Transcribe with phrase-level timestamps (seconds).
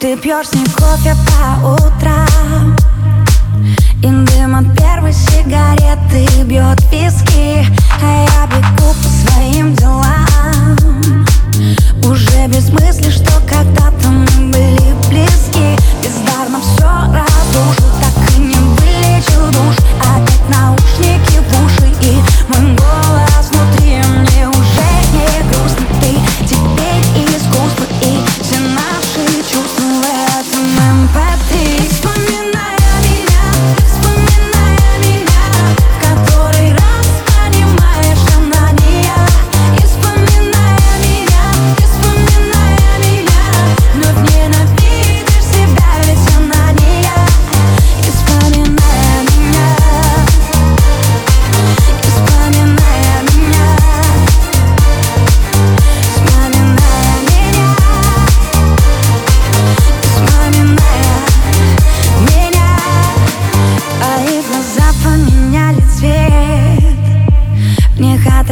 [0.00, 2.74] Ты пьешь с ней кофе по утрам.
[4.02, 7.66] И дым от первой сигареты бьет виски
[8.02, 11.26] А я бегу по своим делам.
[12.02, 15.76] Уже без мысли, что когда-то мы были близки.
[16.02, 17.29] Бездарно все разрушил,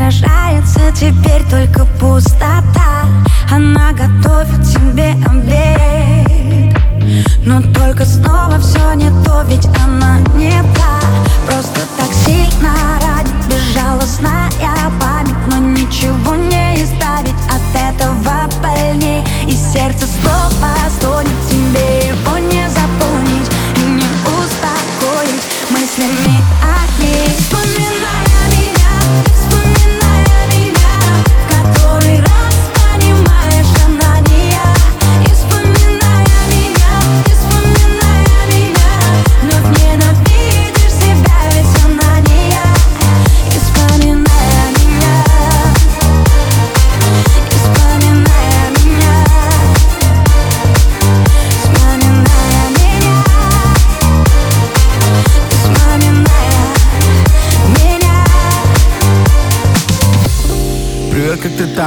[0.08, 3.04] отражается теперь только пустота.
[3.50, 6.76] Она готовит тебе обед.
[7.44, 10.88] Но только снова все не то, ведь она не та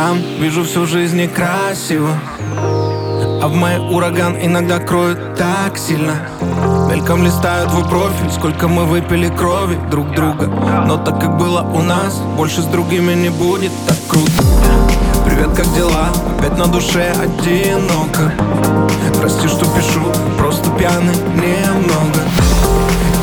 [0.02, 0.18] там?
[0.40, 2.10] Вижу всю жизнь некрасиво
[3.42, 6.16] А в моей ураган иногда кроет так сильно.
[6.90, 10.48] Мельком листаю твой профиль Сколько мы выпили крови друг друга.
[10.88, 14.32] Но так как было у нас Больше с другими не будет так круто.
[15.26, 16.10] Привет, как дела?
[16.38, 18.34] Опять на душе одиноко.
[19.20, 20.02] Прости, что пишу
[20.38, 22.22] Просто пьяный немного.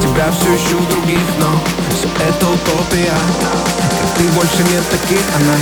[0.00, 1.50] Тебя все ищу в других, но
[1.90, 5.56] все это утопия ты больше нет таких, она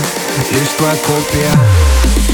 [0.52, 2.25] лишь твоя копия